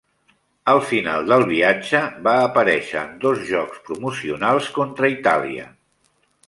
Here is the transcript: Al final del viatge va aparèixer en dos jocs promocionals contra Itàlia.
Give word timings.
Al 0.71 0.79
final 0.91 1.27
del 1.31 1.45
viatge 1.51 2.01
va 2.29 2.35
aparèixer 2.47 2.99
en 3.03 3.15
dos 3.27 3.45
jocs 3.53 3.85
promocionals 3.91 4.73
contra 4.81 5.17
Itàlia. 5.19 5.73